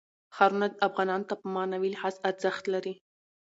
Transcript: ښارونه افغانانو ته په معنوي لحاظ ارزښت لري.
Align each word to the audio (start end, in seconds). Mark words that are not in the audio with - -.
ښارونه 0.35 0.67
افغانانو 0.87 1.27
ته 1.29 1.35
په 1.41 1.47
معنوي 1.55 1.89
لحاظ 1.95 2.15
ارزښت 2.29 2.63
لري. 2.73 2.93